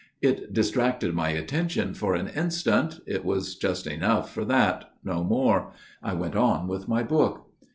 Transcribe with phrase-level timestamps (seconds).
[0.19, 5.73] It distracted my attention for an instant it was just enough for that; no more.
[6.01, 7.51] I went on with my book.